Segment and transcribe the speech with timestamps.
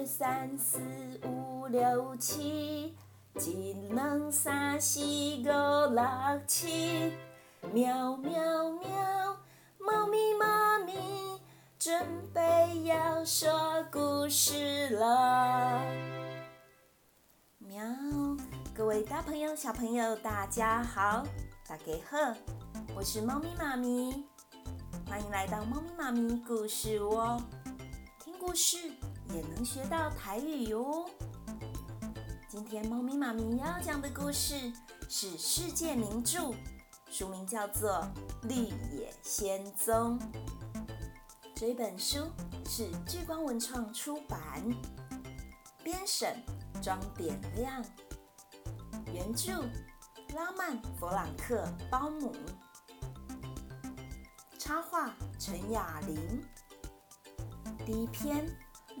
[0.00, 0.78] 二三四
[1.26, 2.96] 五六七，
[3.34, 7.12] 一二三四五六七，
[7.70, 9.36] 喵喵喵，
[9.78, 10.94] 猫咪妈咪
[11.78, 12.02] 准
[12.32, 15.82] 备要说故事了。
[17.58, 17.84] 喵，
[18.74, 21.26] 各位大朋友、小朋友，大家好，
[21.68, 22.34] 大家好，
[22.96, 24.24] 我是猫咪妈咪，
[25.06, 27.38] 欢迎来到猫咪妈咪故事窝，
[28.24, 28.78] 听故事。
[29.32, 31.08] 也能学到台语哟。
[32.48, 34.72] 今天猫咪妈咪要讲的故事
[35.08, 36.52] 是世界名著，
[37.10, 37.90] 书名叫做
[38.48, 40.18] 《绿野仙踪》。
[41.54, 42.26] 这本书
[42.66, 44.64] 是聚光文创出版，
[45.84, 46.42] 编审
[46.82, 47.84] 庄典亮，
[49.12, 49.62] 原著
[50.34, 52.34] 拉曼·弗朗克·包姆，
[54.58, 56.44] 插画陈雅玲。
[57.86, 58.44] 第一篇。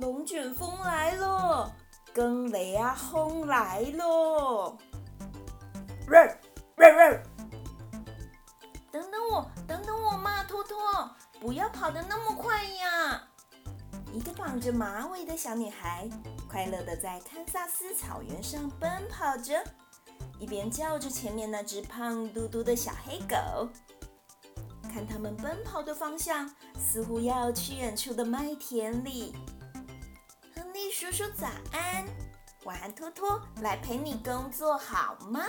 [0.00, 1.70] 龙卷风来了，
[2.14, 4.74] 跟雷啊轰来了！
[6.08, 6.36] 喂
[6.78, 7.22] 喂喂！
[8.90, 10.78] 等等我，等等我嘛，托托，
[11.38, 13.22] 不要跑得那么快呀！
[14.10, 16.08] 一个绑着马尾的小女孩，
[16.48, 19.62] 快乐地在堪萨斯草原上奔跑着，
[20.38, 23.68] 一边叫着前面那只胖嘟嘟的小黑狗。
[24.84, 29.36] 看他们奔跑的方向，似乎要去远处的麦田里。
[30.88, 32.06] 叔叔早安，
[32.64, 35.40] 晚安托托来陪你工作好吗？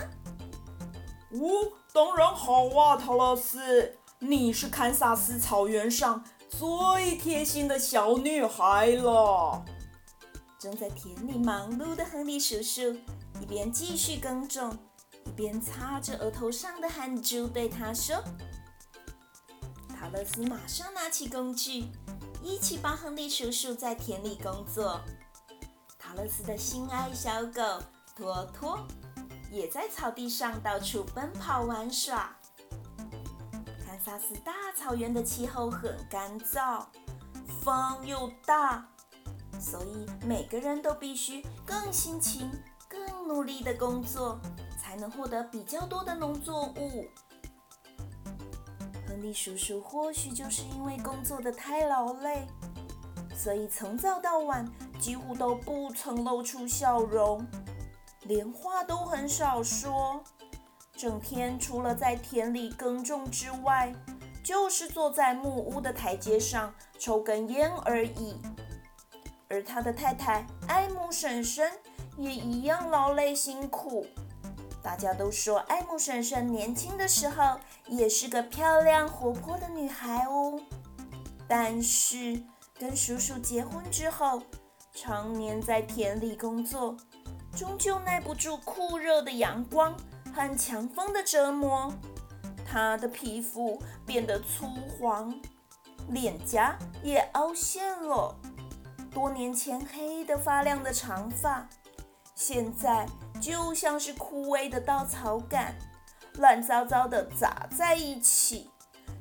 [1.29, 9.63] 哦，当然好啊，桃乐丝，你是堪萨斯草原上最贴心的小女孩了。
[10.59, 12.81] 正在田里忙碌的亨利叔叔
[13.39, 14.77] 一边继续耕种，
[15.25, 18.23] 一边擦着额头上的汗珠，对他说
[19.99, 21.85] ：“桃乐斯，马上拿起工具，
[22.41, 25.01] 一起帮亨利叔叔在田里工作。”
[25.97, 27.61] 桃乐斯的心爱小狗
[28.15, 28.79] 托托
[29.49, 32.35] 也在草地上到处奔跑玩耍。
[33.85, 36.85] 堪萨斯大草原的气候很干燥，
[37.63, 38.85] 风又大，
[39.59, 42.51] 所以每个人都必须更辛勤、
[42.89, 44.39] 更努力的工作，
[44.81, 47.07] 才能获得比较多的农作物。
[49.21, 52.47] 李叔叔或许就是因为工作的太劳累，
[53.35, 54.67] 所以从早到晚，
[54.99, 57.45] 几乎都不曾露出笑容，
[58.23, 60.23] 连话都很少说，
[60.93, 63.93] 整天除了在田里耕种之外，
[64.43, 68.35] 就是坐在木屋的台阶上抽根烟而已。
[69.47, 71.71] 而他的太太爱姆婶婶
[72.17, 74.07] 也一样劳累辛苦。
[74.83, 80.59] 大家都说爱慕婶婶年轻的时候也是个漂亮活泼的女孩哦，
[81.47, 82.41] 但是
[82.79, 84.41] 跟叔叔结婚之后，
[84.93, 86.97] 常年在田里工作，
[87.55, 89.95] 终究耐不住酷热的阳光
[90.33, 91.93] 和强风的折磨。
[92.65, 94.65] 她的皮肤变得粗
[94.97, 95.33] 黄，
[96.07, 98.35] 脸颊也凹陷了。
[99.11, 101.67] 多年前黑得发亮的长发，
[102.43, 103.07] 现在
[103.39, 105.75] 就像是枯萎的稻草杆，
[106.39, 108.67] 乱糟糟的砸在一起，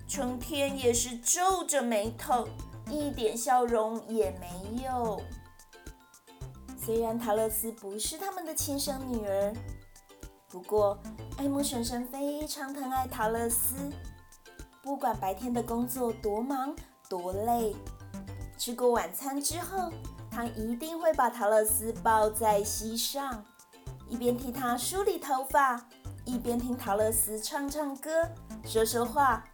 [0.08, 2.48] 成天也是皱着眉头，
[2.88, 5.20] 一点笑容也没有。
[6.82, 9.52] 虽然桃乐丝不是他们的亲生女儿，
[10.48, 10.98] 不过
[11.36, 13.92] 爱慕婶婶非常疼爱桃乐丝。
[14.82, 16.74] 不管白天的工作多忙
[17.06, 17.76] 多累，
[18.56, 19.92] 吃过晚餐之后，
[20.30, 23.44] 他一定会把桃乐丝抱在膝上，
[24.08, 25.84] 一边替他梳理头发，
[26.24, 28.28] 一边听桃乐丝唱唱歌、
[28.64, 29.44] 说说话。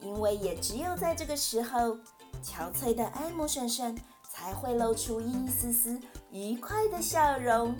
[0.00, 1.96] 因为也只有在这个时候，
[2.42, 3.98] 憔悴的爱姆婶婶
[4.30, 5.98] 才会露出一丝丝。
[6.30, 7.74] 愉快的笑容，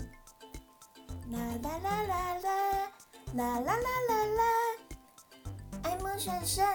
[1.29, 2.91] 啦啦啦啦啦，
[3.35, 4.43] 啦啦啦啦啦。
[5.83, 6.65] 爱姆婶婶，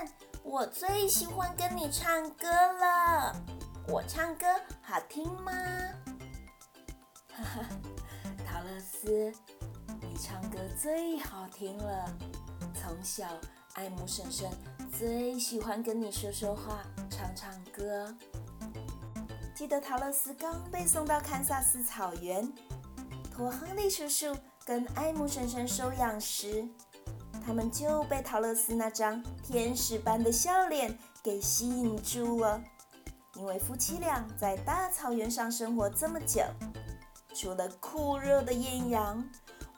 [0.44, 3.34] 我最喜欢跟你唱歌了。
[3.90, 4.46] 我唱歌
[4.80, 5.52] 好听吗？
[7.32, 7.66] 哈哈，
[8.46, 9.32] 桃乐丝，
[10.00, 12.04] 你唱歌最好听了。
[12.72, 13.26] 从小，
[13.74, 14.48] 爱姆婶婶
[14.96, 18.14] 最喜欢跟你说说话，唱唱歌。
[19.56, 22.48] 记得桃乐丝刚被送到堪萨斯草原，
[23.34, 24.32] 托亨利叔叔
[24.64, 26.64] 跟爱姆婶婶收养时，
[27.44, 32.62] 他们就被桃乐丝那张天使般的笑脸给吸引住了。
[33.40, 36.42] 因为夫妻俩在大草原上生活这么久，
[37.34, 39.26] 除了酷热的艳阳、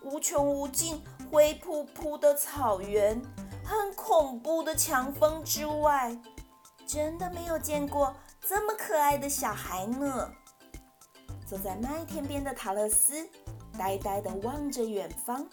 [0.03, 1.01] 无穷无尽
[1.31, 3.23] 灰扑扑的草原、
[3.65, 6.19] 很恐怖的强风之外，
[6.85, 8.13] 真的没有见过。
[8.41, 10.29] 这么可爱的小孩呢，
[11.47, 13.15] 坐在麦田边的塔勒斯
[13.79, 15.47] 呆呆地望着远方。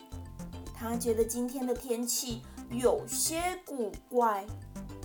[0.74, 2.42] 他觉得今天的天气
[2.72, 4.48] 有些古怪，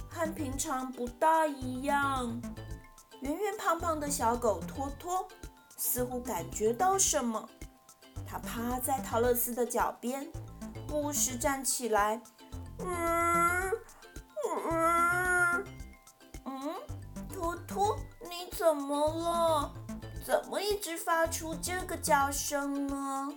[0.08, 2.40] 和平常不大一样。
[3.24, 5.26] 圆圆胖胖的小狗托托
[5.78, 7.48] 似乎感觉到什么，
[8.26, 10.30] 它趴在桃乐丝的脚边，
[10.86, 12.20] 不时站起来。
[12.80, 13.72] 嗯
[14.70, 15.64] 嗯
[16.44, 16.74] 嗯，
[17.32, 19.72] 托托，你怎么了？
[20.22, 23.32] 怎么一直发出这个叫声呢？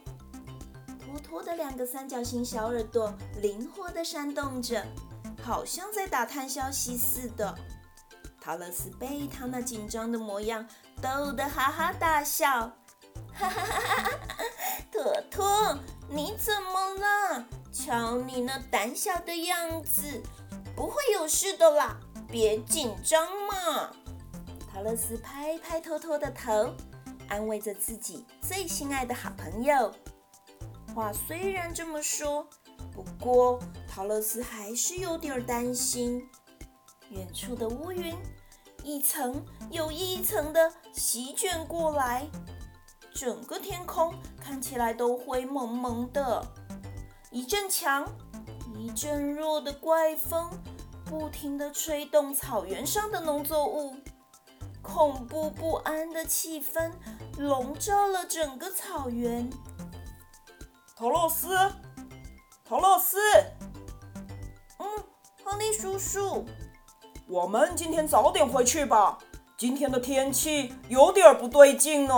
[0.99, 4.85] 托托的两个三角形小耳朵灵活地扇动着，
[5.41, 7.57] 好像在打探消息似的。
[8.47, 10.65] 桃乐丝被他那紧张的模样
[11.01, 12.49] 逗得哈哈大笑，
[13.33, 14.43] 哈哈哈哈哈！
[14.89, 15.77] 托托，
[16.07, 17.45] 你怎么了？
[17.73, 20.23] 瞧你那胆小的样子，
[20.77, 21.97] 不会有事的啦，
[22.29, 23.91] 别紧张嘛。
[24.71, 26.73] 桃乐丝拍拍托托的头，
[27.27, 29.93] 安慰着自己最心爱的好朋友。
[30.95, 32.47] 话虽然这么说，
[32.93, 33.59] 不过
[33.89, 36.25] 桃乐丝还是有点担心。
[37.09, 38.15] 远处的乌云
[38.83, 42.27] 一层又一层的席卷过来，
[43.13, 46.45] 整个天空看起来都灰蒙蒙的。
[47.31, 48.07] 一阵强，
[48.77, 50.49] 一阵弱的怪风
[51.05, 53.95] 不停地吹动草原上的农作物，
[54.81, 56.91] 恐怖不安的气氛
[57.37, 59.49] 笼罩了整个草原。
[60.95, 61.55] 桃乐丝，
[62.63, 63.17] 桃乐丝，
[64.79, 64.87] 嗯，
[65.43, 66.45] 亨利叔叔。
[67.29, 69.17] 我们今天早点回去吧。
[69.57, 72.13] 今天的天气有点不对劲呢。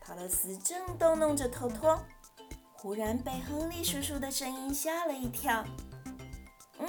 [0.00, 1.98] 桃乐丝正逗弄着头托，
[2.74, 5.64] 忽然被亨利叔叔的声音吓了一跳。
[6.78, 6.88] 嗯，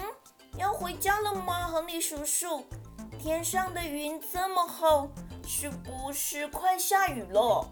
[0.58, 2.64] 要回家了吗，亨利叔叔？
[3.18, 5.10] 天上的云这么厚，
[5.44, 7.68] 是不是快下雨了？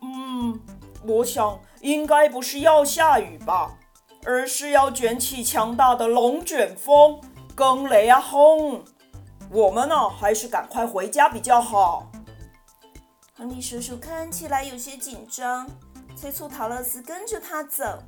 [0.00, 0.58] 嗯，
[1.04, 3.76] 我想应该不是要下雨吧，
[4.24, 7.20] 而是要卷起强大的龙卷风。
[7.56, 8.84] 更雷啊轰！
[9.50, 12.06] 我们呢，还是赶快回家比较好。
[13.34, 15.66] 亨利叔叔看起来有些紧张，
[16.14, 18.02] 催促桃乐丝跟着他走。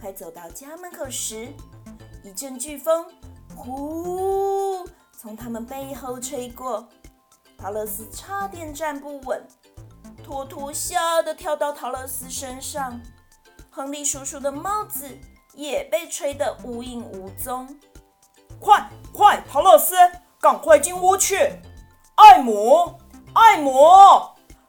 [0.00, 1.52] 快走到家门口时，
[2.24, 3.04] 一阵飓风
[3.54, 6.88] 呼从他们背后吹过，
[7.58, 9.46] 桃乐丝差点站不稳，
[10.24, 12.98] 托托吓得跳到桃乐丝身上，
[13.70, 15.06] 亨利叔叔的帽子
[15.52, 17.68] 也被吹得无影无踪。
[18.66, 19.94] 快快，桃乐丝，
[20.40, 21.62] 赶快进屋去！
[22.16, 22.98] 艾姆，
[23.32, 23.72] 艾姆，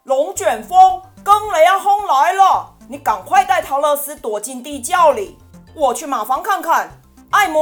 [0.04, 5.40] 龙卷风跟雷亚轰来了，你赶快带桃乐丝躲进地窖里，
[5.74, 6.92] 我去马房看看。
[7.32, 7.60] 艾姆，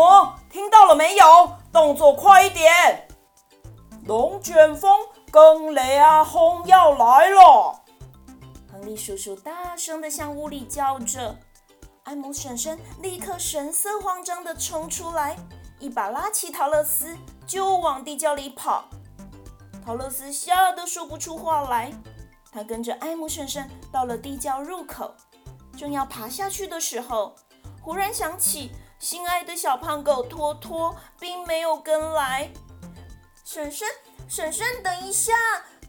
[0.51, 1.23] 听到了没有？
[1.71, 3.07] 动作快一点！
[4.03, 4.91] 龙卷风
[5.31, 7.81] 跟雷亚轰要来了！
[8.73, 11.37] 亨利叔叔大声的向屋里叫着，
[12.03, 15.37] 艾姆婶婶立刻神色慌张的冲出来。
[15.79, 18.85] 一把拉起陶乐斯，就往地窖里跑。
[19.85, 21.91] 陶乐斯吓得说不出话来。
[22.51, 25.13] 他跟着艾姆婶婶到了地窖入口，
[25.77, 27.35] 正要爬下去的时候，
[27.81, 32.49] 忽然想起心爱的小胖狗托托并没有跟来。
[33.43, 33.87] 婶婶，
[34.27, 35.33] 婶婶，等一下，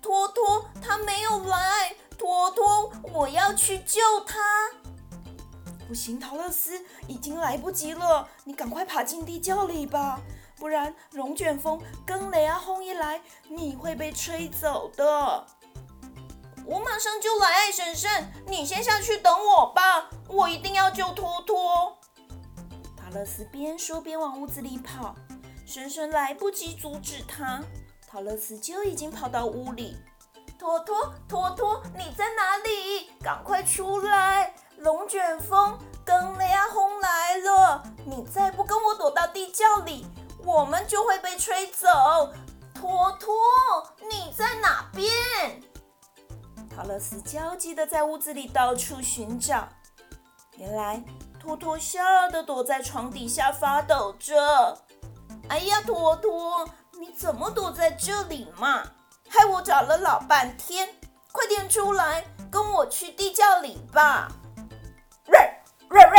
[0.03, 1.95] 托托他没有来。
[2.19, 4.41] 托托，我要去救他。
[5.87, 10.21] 不行，桃乐丝，已经来不及了，你赶快爬进地窖里吧，
[10.57, 15.47] 不然龙卷风跟雷啊轰一来，你会被吹走的。
[16.65, 18.11] 我马上就来，婶婶，
[18.49, 21.97] 你先下去等我吧，我一定要救托托。
[22.97, 25.15] 桃乐斯边说边往屋子里跑，
[25.65, 27.63] 婶婶来不及阻止他，
[28.09, 29.97] 桃乐丝就已经跑到屋里。
[30.59, 33.13] 托托，托托，你在哪里？
[33.23, 34.53] 赶快出来！
[34.79, 40.07] 龙卷风跟雷亚轰来了，你再不跟我躲到地窖里，
[40.45, 41.89] 我们就会被吹走。
[42.75, 43.35] 托托，
[44.09, 45.11] 你在哪边？
[46.69, 49.67] 桃乐丝焦急地在屋子里到处寻找，
[50.59, 51.03] 原来
[51.41, 54.79] 托托吓得躲在床底下发抖着。
[55.49, 56.69] 哎呀，托托，
[57.01, 58.83] 你怎么躲在这里嘛？
[59.29, 60.95] 害我找了老半天，
[61.33, 64.29] 快点出来，跟我去地窖里吧。
[65.89, 66.19] 瑞瑞，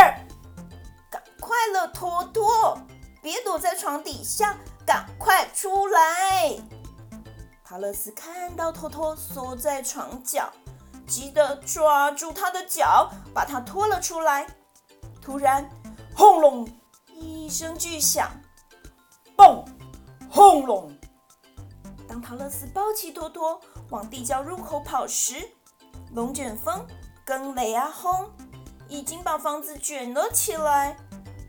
[1.10, 2.78] 赶快了，托托，
[3.22, 4.56] 别躲在床底下，
[4.86, 6.56] 赶快出来！
[7.64, 10.50] 桃乐丝看到托托缩在床角，
[11.06, 14.46] 急得抓住他的脚，把他拖了出来。
[15.20, 15.68] 突然，
[16.16, 16.66] 轰隆
[17.12, 18.30] 一声巨响，
[19.36, 19.62] 嘣，
[20.30, 20.90] 轰隆！
[22.08, 23.60] 当桃乐丝抱起托托
[23.90, 25.34] 往地窖入口跑时，
[26.14, 26.86] 龙卷风
[27.22, 28.30] 跟雷阿轰
[28.88, 30.96] 已经把房子卷了起来，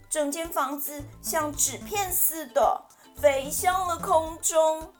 [0.10, 4.94] 整间房子像纸片似的飞向了空中。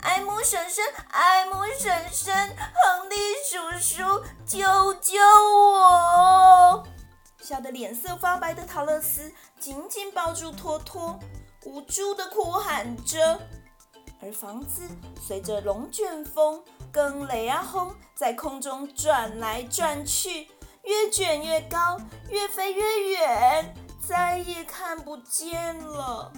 [0.00, 6.86] 艾姆婶婶，艾姆婶婶，亨利叔叔，救救我！
[7.40, 11.18] 吓得脸色发白的桃乐丝紧紧抱住托托，
[11.64, 13.40] 无助地哭喊着。
[14.20, 14.82] 而房子
[15.20, 20.48] 随着龙卷风跟雷阿轰在空中转来转去，
[20.88, 21.98] 越卷越高，
[22.30, 26.32] 越飞越远，再也看不见了。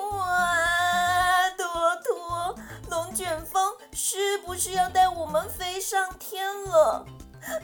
[0.00, 1.66] 哇，托
[1.96, 2.54] 托，
[2.88, 7.04] 龙卷风是不是要带我们飞上天了？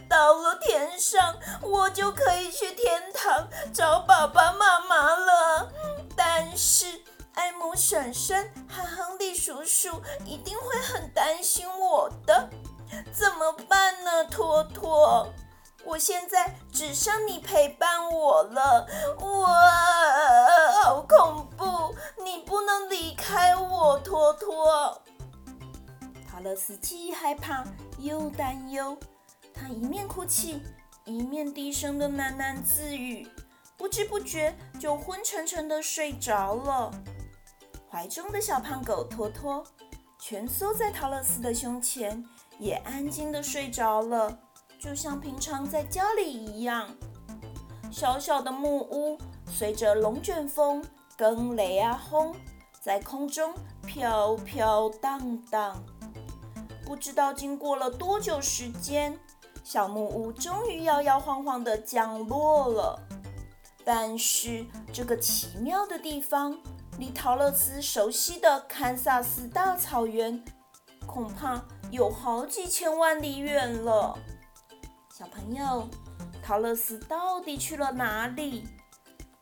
[0.07, 5.73] 到了天上，我就可以去天堂找爸爸妈妈了。
[6.15, 7.01] 但是
[7.33, 12.51] 艾姆婶婶和亨利叔叔一定会很担心我的，
[13.15, 14.25] 怎么办呢？
[14.27, 15.27] 托托，
[15.87, 18.87] 我现在只剩你陪伴我了。
[19.21, 21.95] 哇，好恐怖！
[22.25, 25.03] 你不能离开我，托托。
[26.29, 27.65] 桃乐斯既害怕
[27.99, 28.97] 又担忧。
[29.53, 30.63] 他一面哭泣，
[31.05, 33.29] 一面低声的喃喃自语，
[33.77, 36.91] 不知不觉就昏沉沉的睡着了。
[37.89, 39.65] 怀中的小胖狗托托
[40.19, 42.25] 蜷缩在桃乐斯的胸前，
[42.59, 44.37] 也安静的睡着了，
[44.85, 46.87] 就像平常在家里一样。
[47.91, 50.85] 小小的木屋随着龙卷风
[51.17, 52.37] 跟雷啊轰，
[52.83, 53.55] 在空中
[53.87, 55.83] 飘飘荡荡，
[56.85, 59.19] 不知道经过了多久时间。
[59.63, 63.01] 小木屋终于摇摇晃晃地降落了，
[63.87, 66.55] 但是这个奇妙的地方
[66.99, 70.45] 离桃乐丝熟悉的堪萨斯大草原
[71.07, 74.19] 恐怕有好几千万里远了。
[75.17, 75.89] 小朋友，
[76.43, 78.67] 桃乐丝到底去了哪里？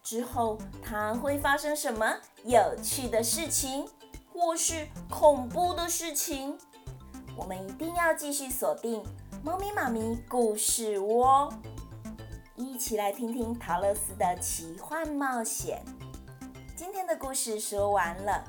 [0.03, 2.15] 之后它会发生什么
[2.45, 3.89] 有趣的事情，
[4.31, 6.59] 或是恐怖的事情？
[7.35, 9.03] 我们一定要继续锁定。
[9.43, 11.51] 猫咪妈咪故事窝，
[12.55, 15.83] 一起来听听桃乐丝的奇幻冒险。
[16.77, 18.45] 今天的故事说完了，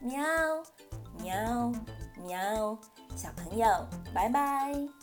[0.00, 0.22] 喵
[1.22, 1.72] 喵
[2.22, 2.78] 喵，
[3.16, 3.66] 小朋友，
[4.12, 4.97] 拜拜。